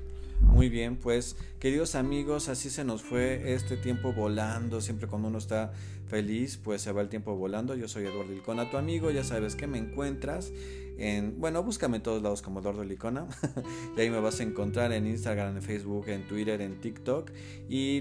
[0.46, 4.80] Muy bien, pues queridos amigos, así se nos fue este tiempo volando.
[4.80, 5.72] Siempre cuando uno está
[6.06, 7.74] feliz, pues se va el tiempo volando.
[7.74, 9.10] Yo soy Eduardo Ilcona, tu amigo.
[9.10, 10.52] Ya sabes que me encuentras
[10.96, 13.26] en, bueno, búscame en todos lados como Eduardo Licona.
[13.96, 17.32] y ahí me vas a encontrar en Instagram, en Facebook, en Twitter, en TikTok.
[17.68, 18.00] Y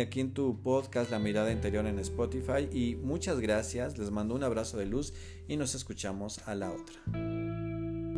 [0.00, 2.68] aquí en tu podcast, La Mirada Interior en Spotify.
[2.72, 3.98] Y muchas gracias.
[3.98, 5.12] Les mando un abrazo de luz
[5.48, 8.13] y nos escuchamos a la otra.